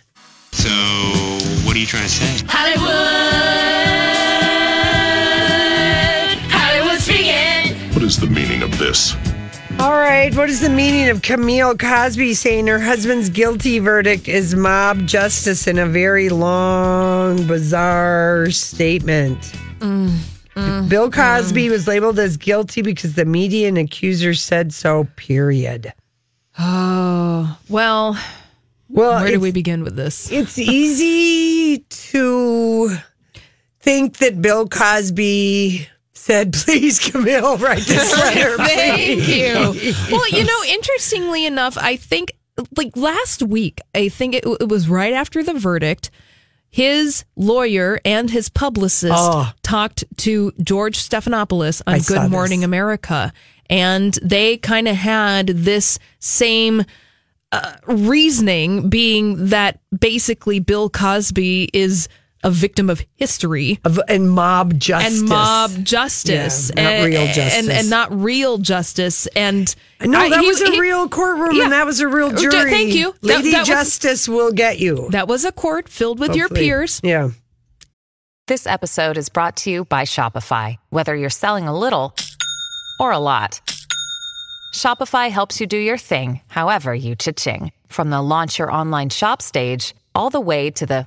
[0.53, 0.69] So,
[1.67, 2.45] what are you trying to say?
[2.47, 3.56] Hollywood,
[8.07, 9.17] is the meaning of this?
[9.81, 14.55] All right, what is the meaning of Camille Cosby saying her husband's guilty verdict is
[14.55, 19.39] mob justice in a very long, bizarre statement?
[19.81, 20.17] Mm,
[20.55, 21.13] mm, Bill mm.
[21.13, 25.93] Cosby was labeled as guilty because the media and accusers said so, period.
[26.61, 28.17] Oh, well,
[28.89, 30.31] Well, where do we begin with this?
[30.31, 32.97] It's easy to
[33.81, 35.89] think that Bill Cosby
[36.27, 39.95] said, "Please, Camille, write this letter." Thank you.
[40.11, 42.33] Well, you know, interestingly enough, I think
[42.77, 46.11] like last week, I think it, it was right after the verdict.
[46.69, 49.51] His lawyer and his publicist Oh.
[49.63, 52.65] talked to George Stephanopoulos on I Good Morning this.
[52.67, 53.33] America,
[53.71, 56.85] and they kind of had this same
[57.53, 62.09] uh, reasoning, being that basically Bill Cosby is
[62.47, 67.21] a victim of history Of- and mob justice and mob justice, Yeah, not and, real
[67.23, 67.69] and, justice.
[67.69, 69.27] and not real justice.
[69.35, 71.65] And No, I- that he- was a he- real courtroom, Yeah.
[71.65, 72.71] and that was a real jury.
[72.71, 75.09] Thank you, Lady that was- Justice will get you.
[75.11, 77.01] that was a court filled with your peers.
[77.03, 77.31] Yeah.
[78.47, 80.77] This episode is brought to you by Shopify.
[80.91, 82.15] Whether you're selling a little
[83.01, 83.61] or a lot,
[84.73, 87.73] Shopify helps you do your thing, however you cha-ching.
[87.89, 91.07] From the launch your online shop stage, all the way to the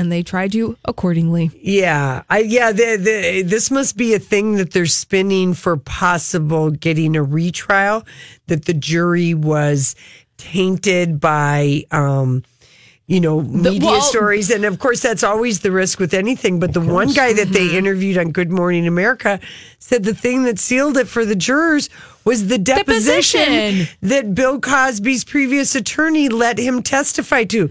[0.00, 1.50] And they tried you accordingly.
[1.60, 2.72] Yeah, I yeah.
[2.72, 8.06] The, the, this must be a thing that they're spinning for possible getting a retrial.
[8.46, 9.94] That the jury was
[10.38, 12.44] tainted by, um,
[13.08, 16.58] you know, media well- stories, and of course that's always the risk with anything.
[16.60, 19.38] But the one guy that they interviewed on Good Morning America
[19.80, 21.90] said the thing that sealed it for the jurors
[22.24, 23.96] was the deposition, Deposition.
[24.00, 27.68] that Bill Cosby's previous attorney let him testify to.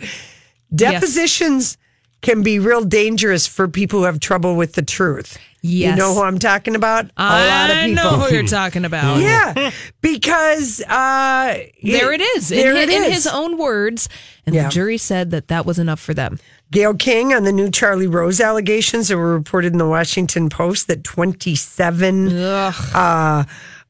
[0.75, 1.75] Depositions
[2.21, 5.37] can be real dangerous for people who have trouble with the truth.
[5.61, 5.91] Yes.
[5.91, 7.05] You know who I'm talking about?
[7.17, 8.03] A lot of I people.
[8.03, 9.19] know who you're talking about.
[9.21, 12.47] Yeah, because uh, There it is.
[12.49, 13.13] There in, it in is.
[13.13, 14.07] his own words.
[14.45, 14.63] And Yeah.
[14.63, 16.39] the jury said that that was enough for them.
[16.71, 20.87] Gayle King on the new Charlie Rose allegations that were reported in the Washington Post
[20.87, 23.43] that 27 uh,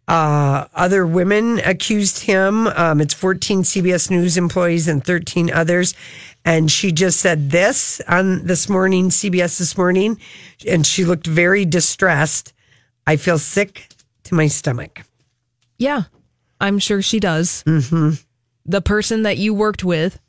[0.07, 2.67] uh, other women accused him.
[2.67, 5.93] Um, it's 14 CBS News employees and 13 others.
[6.45, 10.19] And she just said this on this morning, CBS this morning,
[10.67, 12.53] and she looked very distressed.
[13.05, 13.89] I feel sick
[14.23, 15.01] to my stomach.
[15.77, 16.03] Yeah,
[16.59, 17.63] I'm sure she does.
[17.65, 18.11] Mm-hmm.
[18.65, 20.19] The person that you worked with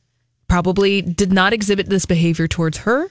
[0.48, 3.08] probably did not exhibit this behavior towards her.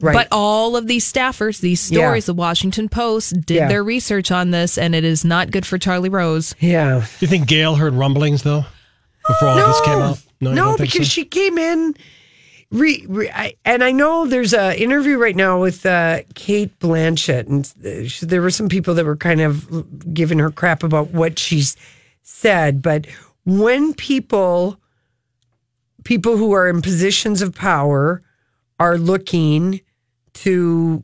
[0.00, 0.12] Right.
[0.14, 1.98] But all of these staffers, these Yeah.
[1.98, 3.68] stories, the Washington Post did Yeah.
[3.68, 6.54] their research on this, and it is not good for Charlie Rose.
[6.60, 7.00] Yeah.
[7.00, 8.64] Do you think Gayle heard rumblings though
[9.26, 10.18] before all this came out?
[10.38, 11.10] you No, because so?
[11.10, 11.96] she came in.
[12.70, 17.46] Re, re, I, and I know there's a interview right now with uh, Cate Blanchett,
[17.48, 21.38] and she, there were some people that were kind of giving her crap about what
[21.38, 21.76] she's
[22.22, 22.82] said.
[22.82, 23.06] But
[23.46, 24.78] when people,
[26.04, 28.22] people who are in positions of power,
[28.78, 29.80] are looking
[30.34, 31.02] to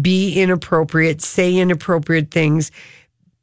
[0.00, 2.70] be inappropriate, say inappropriate things,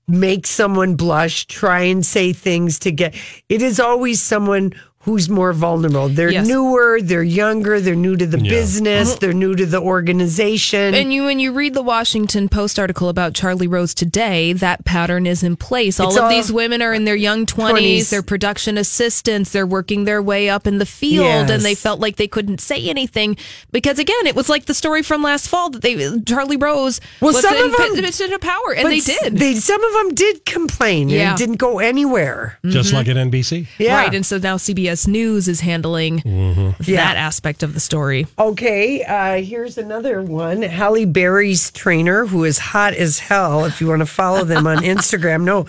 [0.08, 3.16] make someone blush, try and say things to get,
[3.50, 4.74] it is always someone
[5.06, 6.08] who's more vulnerable.
[6.10, 6.48] They're Yes.
[6.48, 8.50] newer, they're younger, they're new to the Yeah.
[8.52, 9.18] business, Uh-huh.
[9.20, 10.94] they're new to the organization.
[10.96, 15.28] And you, when you read the Washington Post article about Charlie Rose today, that pattern
[15.28, 16.00] is in place.
[16.00, 18.10] All It's of all- these women are in their young 20s, 20s.
[18.12, 21.50] they're production assistants, they're working their way up in the field, Yes.
[21.50, 23.36] and they felt like they couldn't say anything
[23.72, 25.94] because, again, it was like the story from last fall that they
[26.26, 29.38] Charlie Rose Well, was some in of them- position of power, and they did.
[29.38, 31.10] They some of them did complain.
[31.10, 31.30] Yeah.
[31.32, 32.58] and didn't go anywhere.
[32.66, 33.68] Just like at NBC.
[33.78, 33.96] Yeah.
[33.98, 36.74] Right, and so now CBS News is handling Yeah.
[37.06, 38.28] that aspect of the story.
[38.38, 40.62] Okay, uh, here's another one.
[40.62, 43.66] Halle Berry's trainer, who is hot as hell.
[43.66, 45.66] If you want to follow them on Instagram, no,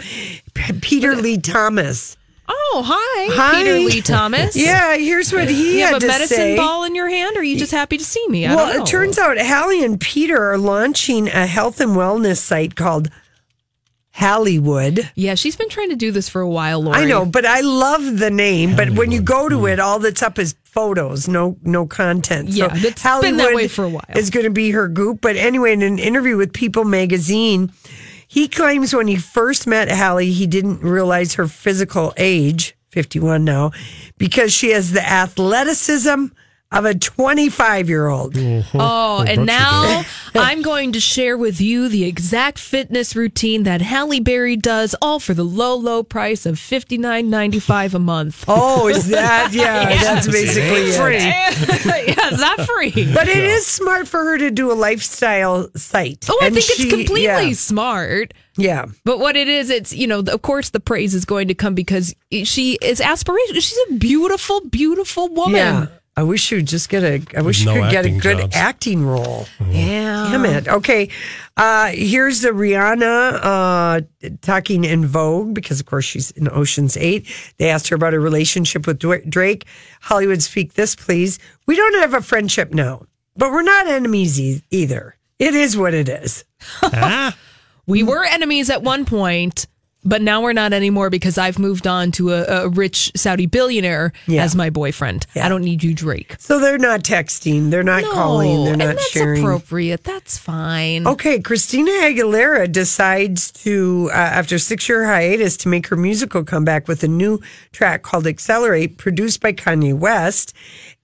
[0.54, 2.16] P- Peter Lee Thomas.
[2.46, 3.62] Oh, hi, Hi.
[3.62, 4.54] Peter Lee Thomas.
[4.64, 6.56] Yeah, here's what he you had have a to medicine say.
[6.56, 8.44] ball in your hand, or are you just happy to see me?
[8.46, 8.82] I well, don't know.
[8.82, 13.08] it turns out Halle and Peter are launching a health and wellness site called
[14.14, 15.10] Hollywood.
[15.16, 16.98] Yeah, she's been trying to do this for a while, Lori.
[16.98, 18.76] I know, but I love the name.
[18.76, 22.50] But when you go to it, all that's up is photos, no no content.
[22.50, 24.04] Yeah, it's been that way for a while.
[24.14, 25.20] Is going to be her goop.
[25.20, 27.72] But anyway, in an interview with People Magazine,
[28.28, 33.44] he claims when he first met Halle, he didn't realize her physical age, fifty one
[33.44, 33.72] now,
[34.16, 36.26] because she has the athleticism
[36.74, 38.36] of a twenty five year old.
[38.74, 40.02] Oh, and now
[40.34, 45.20] I'm going to share with you the exact fitness routine that Halle Berry does, all
[45.20, 48.44] for the low, low price of fifty nine ninety five a month.
[48.56, 49.88] Oh, is that yeah?
[50.02, 50.94] That's basically it.
[51.00, 51.16] free.
[51.18, 53.12] yeah, is that free?
[53.12, 56.26] But it is smart for her to do a lifestyle site.
[56.30, 57.52] Oh, I And think she- it's completely yeah.
[57.52, 58.34] smart.
[58.56, 58.86] Yeah.
[59.04, 61.74] But what it is, it's, you know, of course the praise is going to come
[61.74, 62.14] because
[62.44, 63.54] she is aspirational.
[63.54, 65.56] She's a beautiful, beautiful woman.
[65.56, 65.86] Yeah.
[66.16, 67.20] I wish you'd just get a.
[67.36, 68.54] I wish she no could get a good jobs.
[68.56, 69.46] acting role.
[69.68, 70.28] Yeah.
[70.30, 70.68] Damn it.
[70.68, 71.08] Okay.
[71.56, 74.00] Uh, here's the Rihanna uh,
[74.40, 77.26] talking in Vogue because, of course, she's in Ocean's Eight.
[77.58, 78.98] They asked her about her relationship with
[79.28, 79.66] Drake.
[80.02, 81.38] Hollywood, speak this, please.
[81.66, 83.06] We don't have a friendship now,
[83.36, 85.16] but we're not enemies e- either.
[85.40, 86.44] It is what it is.
[87.86, 89.66] We were enemies at one point,
[90.04, 94.12] but now we're not anymore because I've moved on to a, a rich Saudi billionaire
[94.26, 94.42] Yeah.
[94.44, 95.26] as my boyfriend.
[95.34, 96.36] I don't need you, Drake.
[96.38, 97.70] So they're not texting.
[97.70, 98.64] They're not calling.
[98.64, 99.42] They're and not that's sharing.
[99.42, 100.04] appropriate.
[100.04, 101.06] That's fine.
[101.06, 106.88] Okay, Christina Aguilera decides to, uh, after six year hiatus, to make her musical comeback
[106.88, 107.40] with a new
[107.72, 110.54] track called "Accelerate," produced by Kanye West,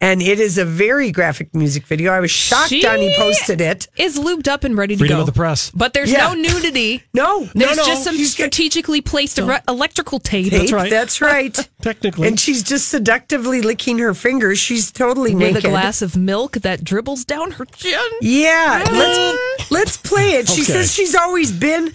[0.00, 2.12] and it is a very graphic music video.
[2.12, 3.86] I was shocked She Donnie posted it.
[3.96, 5.20] Is lubed up and ready to Freedom go.
[5.20, 5.70] of the press.
[5.70, 6.28] But there's Yeah.
[6.28, 7.02] no nudity.
[7.12, 7.84] No, no, There's no.
[7.86, 10.50] just some She's got- strategically placed re- electrical tape.
[10.50, 11.68] Tape, That's right.
[11.82, 12.28] Technically.
[12.28, 14.58] and she's just seductively licking her fingers.
[14.58, 15.64] She's totally with naked.
[15.66, 17.98] a glass of milk that dribbles down her chin.
[18.22, 20.48] Yeah, let's let's play it.
[20.48, 20.72] She Okay.
[20.72, 21.92] says she's always been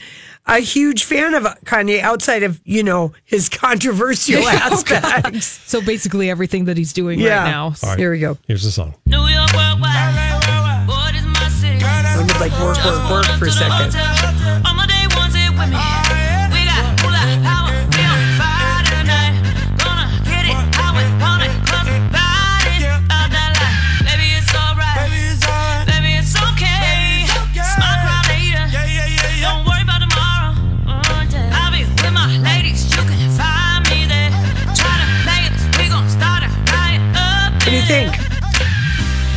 [0.47, 5.45] a huge fan of Kanye outside of, you know, his controversial oh, aspects.
[5.69, 7.43] So basically, everything that he's doing Yeah.
[7.43, 7.63] right now.
[7.65, 7.97] All right.
[7.99, 8.37] Here we go.
[8.47, 8.93] Here's the song.
[9.05, 10.87] New York worldwide.
[10.87, 11.83] What is my city?
[11.83, 13.95] I'm gonna like work, work, work for a second.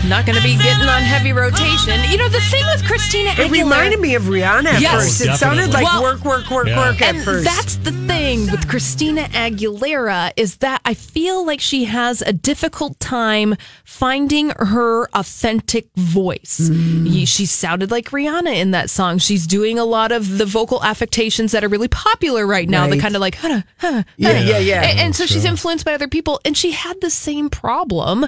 [0.09, 2.01] Not going to be getting on heavy rotation.
[2.11, 5.19] You know, the thing with Christina It reminded me of Rihanna at Yes.
[5.19, 5.21] first.
[5.21, 6.79] It sounded like Well- work, work, work, Yeah.
[6.79, 7.45] work at and first.
[7.45, 12.99] that's the thing with Christina Aguilera is that I feel like she has a difficult
[13.01, 16.59] time finding her authentic voice.
[16.73, 17.13] Mm.
[17.13, 19.19] Ye- She sounded like Rihanna in that song.
[19.19, 22.87] She's doing a lot of the vocal affectations that are really popular right now.
[22.87, 23.01] The Right.
[23.01, 24.45] kind of like, huh, huh, Yeah, huh.
[24.47, 24.83] yeah, yeah.
[24.85, 28.27] And, and so she's influenced by other people, and she had the same problem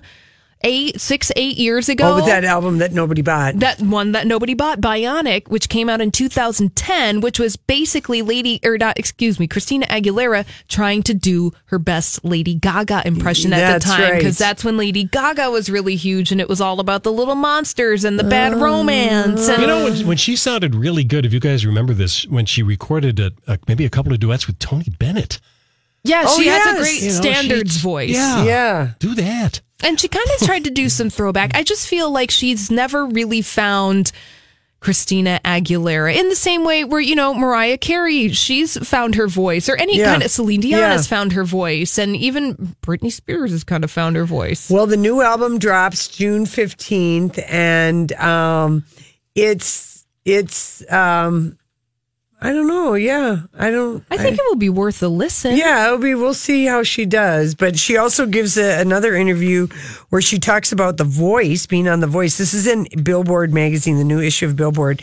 [0.63, 2.13] eight, six, eight years ago.
[2.13, 3.59] oh, with that album that nobody bought.
[3.59, 8.61] That one that nobody bought, Bionic, which came out in 2010, which was basically Lady,
[8.65, 13.59] or not, excuse me, Christina Aguilera trying to do her best Lady Gaga impression at
[13.59, 14.03] That's the time.
[14.03, 14.19] right.
[14.19, 17.35] Because that's when Lady Gaga was really huge and it was all about the little
[17.35, 18.61] monsters and the bad oh.
[18.61, 19.49] romance.
[19.49, 22.47] And You know, when, when she sounded really good, if you guys remember this, when
[22.47, 25.41] she recorded a, a, maybe a couple of duets with Tony Bennett.
[26.03, 26.77] Yeah, Oh, she has yes.
[26.79, 28.11] a great You know, standards she- voice.
[28.11, 28.45] Yeah.
[28.45, 28.91] Yeah.
[28.99, 29.61] Do that.
[29.83, 31.55] And she kind of tried to do some throwback.
[31.55, 34.13] I just feel like she's never really found
[34.81, 39.69] Christina Aguilera in the same way where, you know, Mariah Carey, she's found her voice,
[39.69, 40.07] or any Yeah.
[40.07, 40.93] kind of Celine Dion Yeah.
[40.93, 44.71] has found her voice, and even Britney Spears has kind of found her voice.
[44.71, 48.85] Well, the new album drops June 15th and um
[49.35, 51.59] it's it's um
[52.43, 52.95] I don't know.
[52.95, 53.43] Yeah.
[53.59, 55.57] I don't I think it will be worth a listen.
[55.57, 56.15] Yeah, it'll be.
[56.15, 57.55] We'll see how she does.
[57.55, 59.69] But she also gives a, another interview
[60.09, 62.39] where she talks about the voice, being on the voice.
[62.39, 65.03] This is in Billboard magazine, the new issue of Billboard,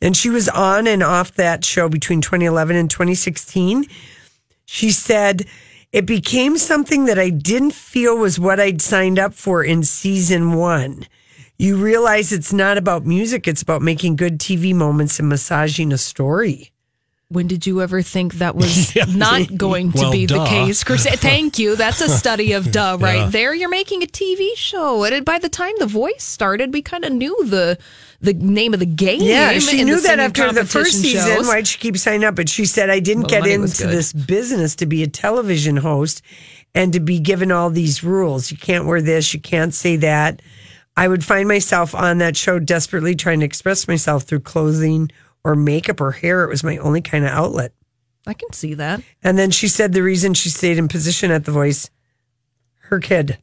[0.00, 3.86] and she was on and off that show between 2011 and 2016.
[4.64, 5.46] She said
[5.92, 10.54] it became something that I didn't feel was what I'd signed up for in season
[10.54, 11.06] one.
[11.58, 15.98] You realize it's not about music; it's about making good TV moments and massaging a
[15.98, 16.70] story.
[17.28, 19.06] When did you ever think that was Yeah.
[19.08, 20.84] not going to Well, be the case?
[20.84, 21.76] Chris, thank you.
[21.76, 23.28] That's a study of duh right Yeah.
[23.30, 23.54] there.
[23.54, 25.04] You're making a TV show.
[25.04, 27.78] And by the time The Voice started, we kind of knew the
[28.20, 29.22] the name of the game.
[29.22, 31.46] Yeah, she in knew the that after the first competition season.
[31.46, 32.36] Why'd she keep signing up?
[32.36, 36.20] But she said, I didn't Well, get into this business to be a television host
[36.74, 38.50] and to be given all these rules.
[38.50, 40.42] You can't wear this, you can't say that.
[40.96, 45.10] I would find myself on that show desperately trying to express myself through clothing
[45.44, 46.44] or makeup or hair.
[46.44, 47.72] It was my only kind of outlet.
[48.26, 49.00] I can see that.
[49.22, 51.90] And then she said the reason she stayed in position at The Voice,
[52.90, 53.38] her kid.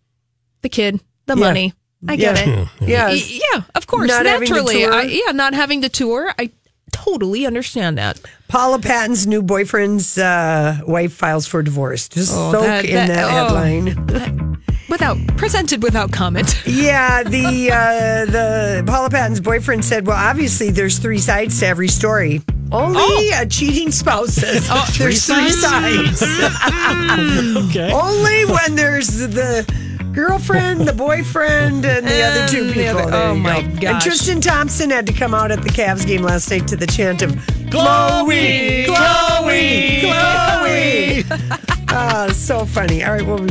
[0.62, 1.40] The kid, the Yeah.
[1.44, 1.74] money.
[2.08, 2.62] I get Yeah.
[2.62, 2.68] it.
[2.82, 3.10] Yeah.
[3.54, 4.08] Yeah, of course.
[4.08, 4.86] Not Naturally.
[4.86, 6.34] I, yeah, not having the tour.
[6.40, 6.52] I
[6.94, 8.22] totally understand that.
[8.48, 12.08] Paula Patton's new boyfriend's uh, wife files for divorce.
[12.08, 13.56] Just Oh, soak that- in that- that, oh.
[13.56, 14.62] headline.
[14.90, 16.56] Without presented without comment.
[16.66, 21.88] Yeah, the uh, the Paula Patton's boyfriend said, "Well, obviously there's three sides to every
[21.88, 22.42] story.
[22.72, 26.22] Only a cheating spouse says Oh, there's three sides?
[27.70, 27.92] Okay.
[27.92, 29.66] Only when there's the
[30.14, 33.00] girlfriend, the boyfriend, and the other two And the people.
[33.00, 33.88] other- oh my go.
[33.90, 34.02] And.
[34.02, 37.22] Tristan Thompson had to come out at the Cavs game last night to the chant
[37.24, 37.32] of
[37.72, 41.60] Khloé, Khloé, Khloé.
[41.92, 43.04] Ah, so funny.
[43.04, 43.40] All right, well.